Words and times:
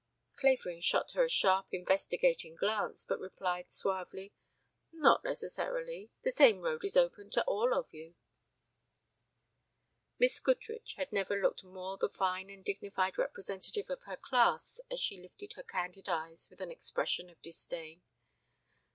Clavering 0.35 0.81
shot 0.81 1.11
her 1.11 1.23
a 1.23 1.29
sharp 1.29 1.67
investigating 1.71 2.55
glance, 2.55 3.05
but 3.05 3.19
replied 3.19 3.69
suavely: 3.71 4.33
"Not 4.91 5.23
necessarily. 5.23 6.09
The 6.23 6.31
same 6.31 6.61
road 6.61 6.83
is 6.83 6.97
open 6.97 7.29
to 7.29 7.43
all 7.43 7.71
of 7.75 7.93
you." 7.93 8.15
Miss 10.17 10.39
Goodrich 10.39 10.95
had 10.95 11.13
never 11.13 11.39
looked 11.39 11.63
more 11.63 11.99
the 11.99 12.09
fine 12.09 12.49
and 12.49 12.65
dignified 12.65 13.19
representative 13.19 13.91
of 13.91 14.01
her 14.05 14.17
class 14.17 14.81
as 14.89 14.99
she 14.99 15.21
lifted 15.21 15.53
her 15.53 15.61
candid 15.63 16.09
eyes 16.09 16.49
with 16.49 16.61
an 16.61 16.71
expression 16.71 17.29
of 17.29 17.39
disdain. 17.43 18.01